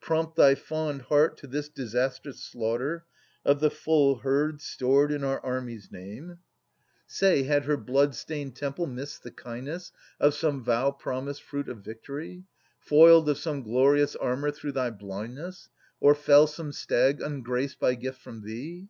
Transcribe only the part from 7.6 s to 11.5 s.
her blood stained^ temple missed the kindness Of some vow promised